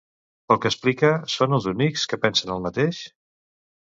Pel 0.51 0.59
que 0.61 0.69
explica, 0.71 1.11
són 1.33 1.53
els 1.59 1.67
únics 1.73 2.07
que 2.13 2.19
pensen 2.25 2.53
el 2.57 2.65
mateix? 2.67 3.03